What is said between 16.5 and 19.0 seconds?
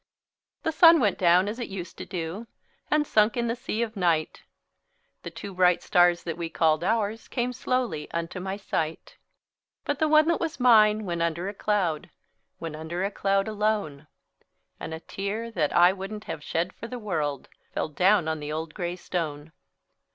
for the world, Fell down on the old gray